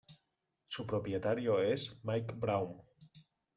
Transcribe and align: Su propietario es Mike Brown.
Su 0.65 0.87
propietario 0.87 1.61
es 1.61 1.99
Mike 2.03 2.33
Brown. 2.35 2.75